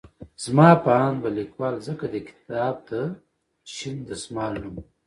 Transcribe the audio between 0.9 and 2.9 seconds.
اند به ليکوال ځکه د کتاب